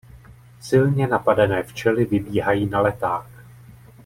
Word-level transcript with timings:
Silně 0.61 1.07
napadené 1.07 1.63
včely 1.63 2.05
vybíhají 2.05 2.65
na 2.69 2.81
leták. 2.81 3.25